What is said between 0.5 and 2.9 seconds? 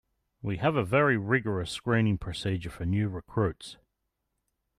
have a very vigorous screening procedure for